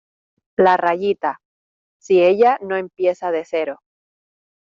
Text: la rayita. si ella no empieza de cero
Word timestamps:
la 0.57 0.77
rayita. 0.77 1.41
si 2.01 2.23
ella 2.23 2.57
no 2.63 2.75
empieza 2.75 3.29
de 3.29 3.45
cero 3.45 3.81